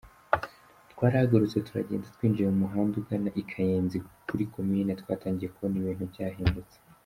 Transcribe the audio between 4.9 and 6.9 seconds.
twatangiye kubona ibintu byahindutse.